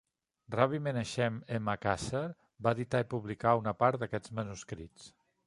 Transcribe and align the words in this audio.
Rabbi 0.53 0.77
Menachem 0.85 1.35
M. 1.59 1.69
Kasher 1.83 2.23
va 2.65 2.75
editar 2.79 3.03
i 3.05 3.09
publicar 3.13 3.55
una 3.61 3.75
part 3.85 4.01
d'aquests 4.05 4.35
manuscrits. 4.41 5.09